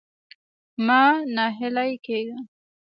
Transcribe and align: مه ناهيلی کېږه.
مه 0.85 1.01
ناهيلی 1.35 1.91
کېږه. 2.05 2.37